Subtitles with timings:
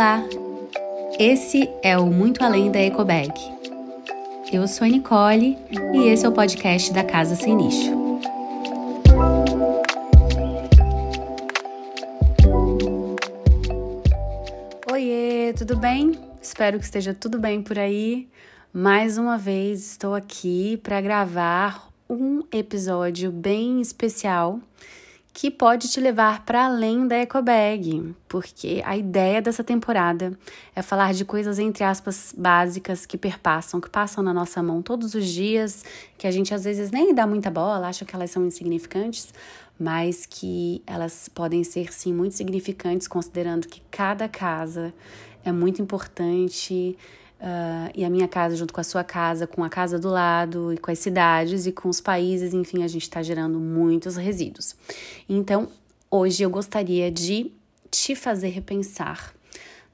[0.00, 0.24] Olá!
[1.18, 3.34] Esse é o Muito Além da Ecobag.
[4.50, 5.58] Eu sou a Nicole
[5.92, 8.18] e esse é o podcast da Casa Sem Nicho.
[14.90, 16.18] Oiê, tudo bem?
[16.40, 18.26] Espero que esteja tudo bem por aí.
[18.72, 24.60] Mais uma vez estou aqui para gravar um episódio bem especial
[25.32, 30.36] que pode te levar para além da ecobag, porque a ideia dessa temporada
[30.74, 35.14] é falar de coisas entre aspas básicas que perpassam, que passam na nossa mão todos
[35.14, 35.84] os dias,
[36.18, 39.32] que a gente às vezes nem dá muita bola, acha que elas são insignificantes,
[39.78, 44.92] mas que elas podem ser sim muito significantes considerando que cada casa
[45.44, 46.98] é muito importante
[47.40, 50.74] Uh, e a minha casa junto com a sua casa, com a casa do lado,
[50.74, 54.76] e com as cidades e com os países, enfim, a gente está gerando muitos resíduos.
[55.26, 55.68] Então,
[56.10, 57.50] hoje eu gostaria de
[57.90, 59.32] te fazer repensar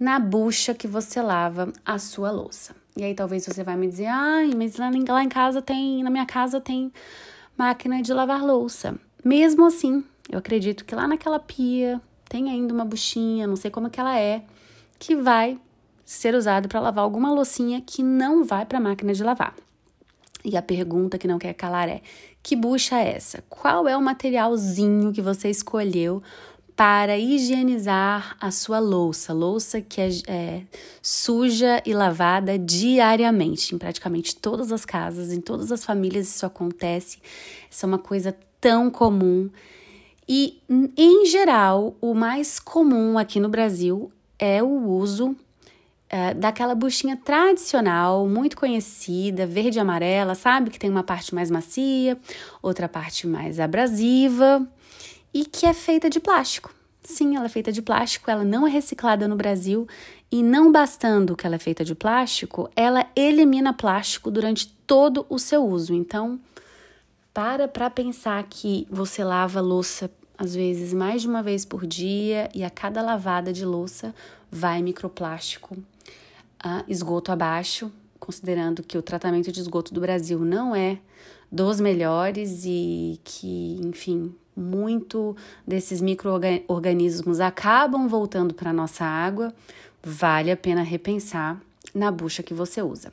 [0.00, 2.74] na bucha que você lava a sua louça.
[2.96, 6.10] E aí talvez você vai me dizer, ai, mas lá, lá em casa tem, na
[6.10, 6.92] minha casa tem
[7.56, 8.98] máquina de lavar louça.
[9.22, 13.90] Mesmo assim, eu acredito que lá naquela pia tem ainda uma buchinha, não sei como
[13.90, 14.42] que ela é,
[14.98, 15.58] que vai
[16.04, 19.54] ser usado para lavar alguma loucinha que não vai para a máquina de lavar.
[20.44, 22.02] E a pergunta que não quer calar é:
[22.42, 23.42] que bucha é essa?
[23.48, 26.22] Qual é o materialzinho que você escolheu
[26.76, 29.32] para higienizar a sua louça?
[29.32, 30.62] Louça que é, é
[31.00, 37.18] suja e lavada diariamente, em praticamente todas as casas, em todas as famílias isso acontece.
[37.70, 39.48] Isso é uma coisa tão comum.
[40.28, 40.60] E,
[40.96, 45.36] em geral, o mais comum aqui no Brasil é o uso
[46.14, 50.70] é, daquela buchinha tradicional, muito conhecida, verde e amarela, sabe?
[50.70, 52.16] Que tem uma parte mais macia,
[52.62, 54.64] outra parte mais abrasiva
[55.34, 56.72] e que é feita de plástico.
[57.02, 59.88] Sim, ela é feita de plástico, ela não é reciclada no Brasil
[60.30, 65.36] e não bastando que ela é feita de plástico, ela elimina plástico durante todo o
[65.36, 65.92] seu uso.
[65.92, 66.38] Então,
[67.32, 72.48] para para pensar que você lava louça às vezes mais de uma vez por dia
[72.54, 74.14] e a cada lavada de louça
[74.48, 75.76] vai microplástico
[76.88, 80.98] esgoto abaixo, considerando que o tratamento de esgoto do Brasil não é
[81.50, 85.36] dos melhores e que, enfim, muito
[85.66, 89.52] desses micro-organismos acabam voltando para nossa água,
[90.02, 91.60] vale a pena repensar
[91.94, 93.12] na bucha que você usa.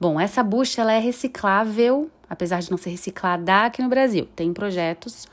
[0.00, 4.28] Bom, essa bucha ela é reciclável, apesar de não ser reciclada aqui no Brasil.
[4.36, 5.26] Tem projetos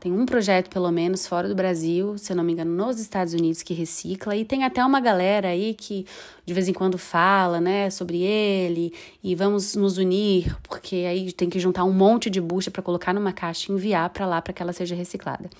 [0.00, 3.34] tem um projeto, pelo menos, fora do Brasil, se eu não me engano, nos Estados
[3.34, 4.34] Unidos, que recicla.
[4.34, 6.06] E tem até uma galera aí que
[6.46, 8.94] de vez em quando fala, né, sobre ele.
[9.22, 13.12] E vamos nos unir, porque aí tem que juntar um monte de bucha para colocar
[13.12, 15.50] numa caixa e enviar para lá para que ela seja reciclada.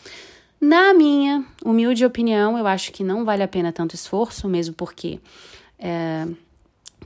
[0.59, 5.21] Na minha humilde opinião, eu acho que não vale a pena tanto esforço, mesmo porque.
[5.79, 6.27] É,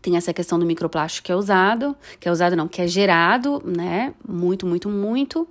[0.02, 3.62] tem essa questão do microplástico que é usado, que é usado não, que é gerado,
[3.64, 4.12] né?
[4.28, 5.48] Muito, muito, muito.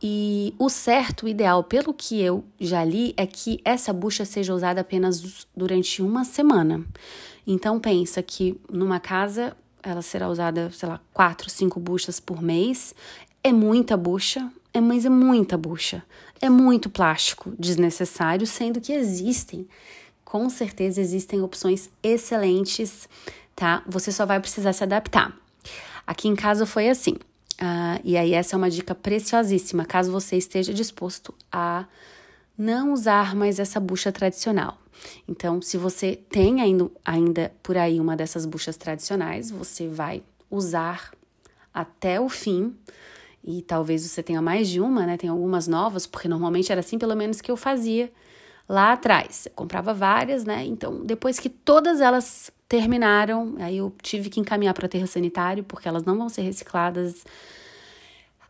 [0.00, 4.54] E o certo, o ideal, pelo que eu já li, é que essa bucha seja
[4.54, 6.84] usada apenas durante uma semana.
[7.46, 12.94] Então pensa que numa casa ela será usada, sei lá, quatro, cinco buchas por mês.
[13.42, 16.02] É muita bucha, é, mas é muita bucha.
[16.40, 19.66] É muito plástico desnecessário, sendo que existem,
[20.24, 23.08] com certeza existem opções excelentes,
[23.56, 23.82] tá?
[23.86, 25.34] Você só vai precisar se adaptar.
[26.06, 27.16] Aqui em casa foi assim.
[27.60, 31.86] Uh, e aí, essa é uma dica preciosíssima, caso você esteja disposto a
[32.56, 34.78] não usar mais essa bucha tradicional.
[35.28, 41.12] Então, se você tem ainda, ainda por aí uma dessas buchas tradicionais, você vai usar
[41.72, 42.74] até o fim.
[43.44, 45.16] E talvez você tenha mais de uma, né?
[45.16, 48.12] Tem algumas novas, porque normalmente era assim, pelo menos que eu fazia
[48.68, 49.46] lá atrás.
[49.46, 50.64] Eu comprava várias, né?
[50.64, 55.88] Então, depois que todas elas terminaram, aí eu tive que encaminhar para aterro sanitário, porque
[55.88, 57.24] elas não vão ser recicladas.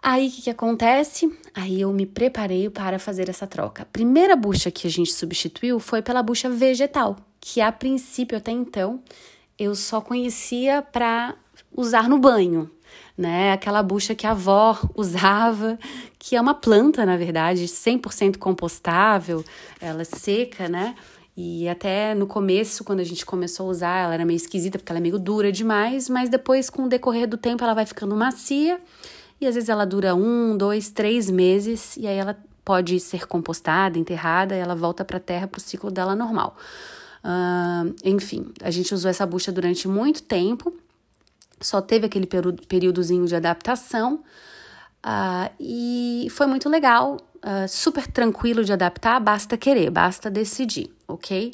[0.03, 1.33] Aí o que, que acontece?
[1.55, 3.83] Aí eu me preparei para fazer essa troca.
[3.83, 8.51] A primeira bucha que a gente substituiu foi pela bucha vegetal, que a princípio, até
[8.51, 9.01] então,
[9.59, 11.35] eu só conhecia para
[11.73, 12.71] usar no banho,
[13.17, 13.53] né?
[13.53, 15.79] Aquela bucha que a avó usava,
[16.19, 19.45] que é uma planta, na verdade, 100% compostável,
[19.81, 20.95] ela é seca, né?
[21.41, 24.91] E até no começo, quando a gente começou a usar, ela era meio esquisita, porque
[24.91, 28.17] ela é meio dura demais, mas depois, com o decorrer do tempo, ela vai ficando
[28.17, 28.81] macia.
[29.41, 33.97] E às vezes ela dura um, dois, três meses, e aí ela pode ser compostada,
[33.97, 36.57] enterrada, e ela volta para a terra para o ciclo dela normal.
[37.23, 40.75] Uh, enfim, a gente usou essa bucha durante muito tempo,
[41.61, 42.27] só teve aquele
[42.67, 44.25] períodozinho de adaptação,
[45.09, 51.53] uh, e foi muito legal uh, super tranquilo de adaptar, basta querer, basta decidir, ok?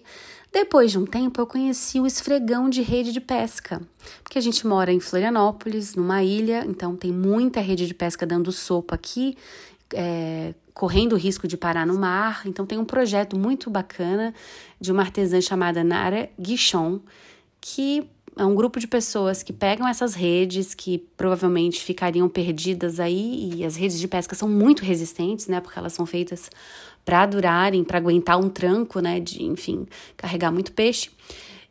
[0.53, 3.83] Depois de um tempo, eu conheci o esfregão de rede de pesca,
[4.23, 8.53] porque a gente mora em Florianópolis, numa ilha, então tem muita rede de pesca dando
[8.53, 9.37] sopa aqui,
[9.93, 12.43] é, correndo o risco de parar no mar.
[12.47, 14.35] Então tem um projeto muito bacana
[14.81, 17.01] de uma artesã chamada Nara Guichon,
[17.61, 23.53] que é um grupo de pessoas que pegam essas redes que provavelmente ficariam perdidas aí
[23.55, 26.51] e as redes de pesca são muito resistentes, né, porque elas são feitas
[27.05, 29.87] para durarem, para aguentar um tranco, né, de, enfim,
[30.17, 31.11] carregar muito peixe.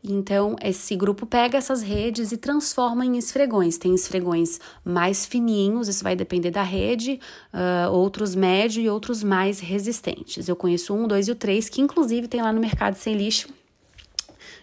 [0.06, 3.78] Então, esse grupo pega essas redes e transforma em esfregões.
[3.78, 7.22] Tem esfregões mais fininhos, isso vai depender da rede,
[7.54, 10.50] uh, outros médio e outros mais resistentes.
[10.50, 13.48] Eu conheço um, dois e o três, que inclusive tem lá no Mercado Sem Lixo.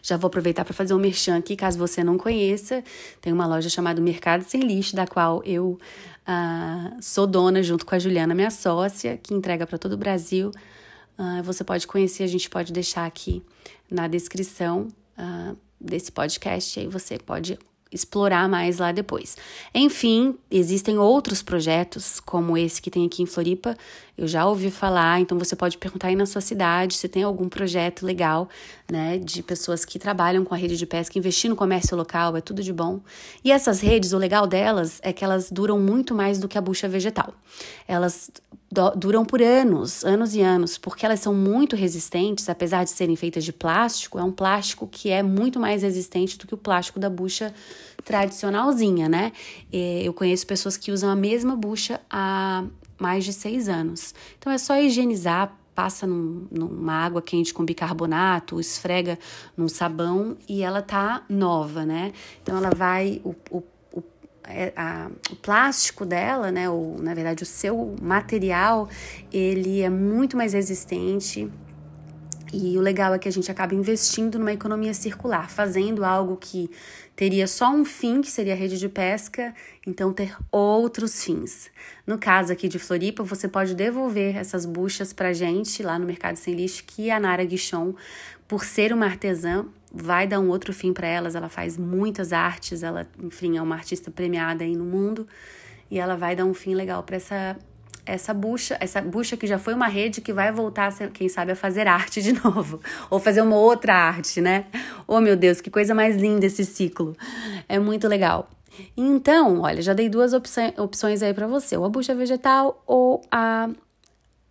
[0.03, 2.83] Já vou aproveitar para fazer um merchan aqui, caso você não conheça.
[3.21, 5.79] Tem uma loja chamada Mercado Sem Lixo, da qual eu
[6.27, 10.51] uh, sou dona junto com a Juliana, minha sócia, que entrega para todo o Brasil.
[11.19, 13.43] Uh, você pode conhecer, a gente pode deixar aqui
[13.91, 14.89] na descrição
[15.19, 17.59] uh, desse podcast, aí você pode
[17.93, 19.37] explorar mais lá depois.
[19.75, 23.77] Enfim, existem outros projetos como esse que tem aqui em Floripa.
[24.17, 27.49] Eu já ouvi falar, então você pode perguntar aí na sua cidade se tem algum
[27.49, 28.49] projeto legal,
[28.91, 32.41] né, de pessoas que trabalham com a rede de pesca, investir no comércio local, é
[32.41, 33.01] tudo de bom.
[33.43, 36.61] E essas redes, o legal delas é que elas duram muito mais do que a
[36.61, 37.33] bucha vegetal.
[37.89, 38.31] Elas
[38.97, 43.45] duram por anos, anos e anos, porque elas são muito resistentes, apesar de serem feitas
[43.45, 47.11] de plástico, é um plástico que é muito mais resistente do que o plástico da
[47.11, 47.53] bucha
[48.05, 49.33] tradicionalzinha, né?
[49.73, 52.65] Eu conheço pessoas que usam a mesma bucha há
[52.99, 54.15] mais de seis anos.
[54.39, 59.19] Então é só higienizar, passa num, numa água quente com bicarbonato, esfrega
[59.57, 62.13] num sabão e ela tá nova, né?
[62.43, 63.63] Então ela vai, o, o
[64.45, 68.89] é, a, o plástico dela, né, ou na verdade o seu material,
[69.33, 71.51] ele é muito mais resistente.
[72.53, 76.69] E o legal é que a gente acaba investindo numa economia circular, fazendo algo que
[77.15, 79.55] teria só um fim, que seria a rede de pesca,
[79.87, 81.71] então ter outros fins.
[82.05, 86.37] No caso aqui de Floripa, você pode devolver essas buchas para gente lá no Mercado
[86.37, 87.95] Sem Lixo, que a Nara Guichon,
[88.49, 91.37] por ser uma artesã, vai dar um outro fim para elas.
[91.37, 95.29] Ela faz muitas artes, ela, enfim, é uma artista premiada aí no mundo
[95.91, 97.57] e ela vai dar um fim legal para essa
[98.11, 101.57] essa bucha, essa bucha que já foi uma rede que vai voltar, quem sabe, a
[101.57, 104.67] fazer arte de novo, ou fazer uma outra arte, né?
[105.07, 107.17] Oh, meu Deus, que coisa mais linda esse ciclo.
[107.69, 108.51] É muito legal.
[108.97, 113.69] Então, olha, já dei duas opções aí para você, ou a bucha vegetal ou a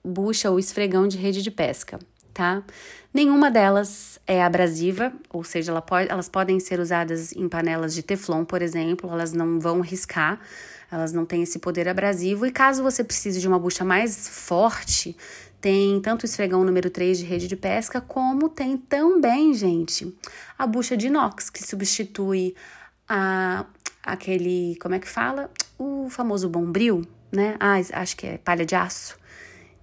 [0.03, 1.99] bucha ou esfregão de rede de pesca
[2.39, 2.63] tá?
[3.13, 8.01] Nenhuma delas é abrasiva, ou seja, ela pode, elas podem ser usadas em panelas de
[8.01, 10.39] teflon, por exemplo, elas não vão riscar,
[10.91, 12.45] elas não têm esse poder abrasivo.
[12.45, 15.15] E caso você precise de uma bucha mais forte,
[15.61, 20.15] tem tanto o esfregão número 3 de rede de pesca, como tem também, gente,
[20.57, 22.55] a bucha de inox, que substitui
[23.07, 23.65] a,
[24.03, 25.51] aquele, como é que fala?
[25.77, 27.55] O famoso bombril, né?
[27.59, 29.17] Ah, acho que é palha de aço.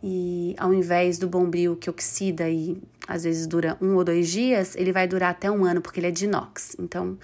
[0.02, 4.76] E ao invés do bombril que oxida e às vezes dura um ou dois dias,
[4.76, 6.76] ele vai durar até um ano porque ele é de inox.
[6.78, 7.18] Então,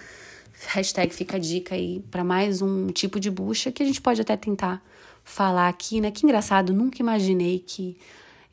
[0.67, 4.21] hashtag fica a dica aí para mais um tipo de bucha que a gente pode
[4.21, 4.81] até tentar
[5.23, 6.11] falar aqui, né?
[6.11, 7.97] Que engraçado, nunca imaginei que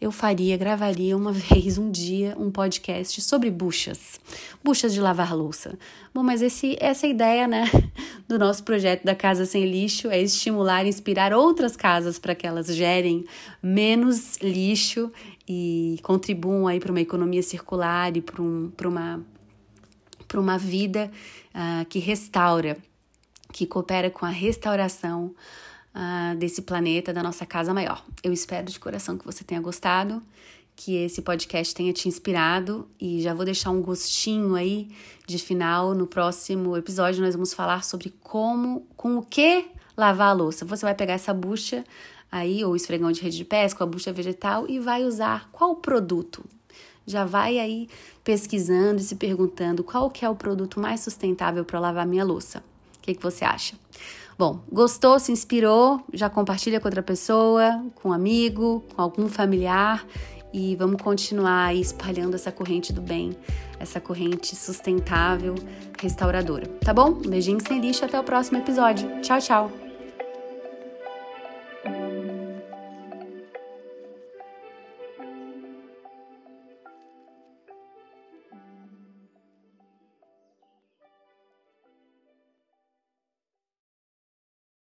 [0.00, 4.18] eu faria, gravaria uma vez, um dia, um podcast sobre buchas,
[4.64, 5.78] buchas de lavar louça.
[6.14, 7.64] Bom, mas esse, essa ideia, né,
[8.26, 12.46] do nosso projeto da Casa Sem Lixo, é estimular e inspirar outras casas para que
[12.46, 13.26] elas gerem
[13.62, 15.12] menos lixo
[15.46, 19.20] e contribuam aí para uma economia circular e para um, uma,
[20.38, 21.10] uma vida
[21.54, 22.76] uh, que restaura,
[23.52, 25.34] que coopera com a restauração
[25.94, 28.04] uh, desse planeta, da nossa casa maior.
[28.22, 30.22] Eu espero de coração que você tenha gostado,
[30.76, 34.90] que esse podcast tenha te inspirado e já vou deixar um gostinho aí
[35.26, 35.94] de final.
[35.94, 40.64] No próximo episódio, nós vamos falar sobre como, com o que lavar a louça.
[40.64, 41.84] Você vai pegar essa bucha
[42.32, 45.76] aí, ou esfregão de rede de pesca, ou a bucha vegetal, e vai usar qual
[45.76, 46.44] produto?
[47.10, 47.88] Já vai aí
[48.22, 52.62] pesquisando e se perguntando qual que é o produto mais sustentável para lavar minha louça.
[52.98, 53.74] O que, que você acha?
[54.38, 60.06] Bom, gostou, se inspirou, já compartilha com outra pessoa, com um amigo, com algum familiar
[60.52, 63.36] e vamos continuar espalhando essa corrente do bem,
[63.78, 65.54] essa corrente sustentável,
[65.98, 66.66] restauradora.
[66.84, 67.10] Tá bom?
[67.10, 69.20] Um beijinho sem lixo, até o próximo episódio.
[69.20, 69.89] Tchau, tchau!